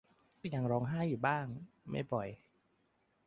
[0.39, 1.45] ก็ยังร้องไห้อยู่บ้าง
[1.89, 2.29] ไม่บ่อย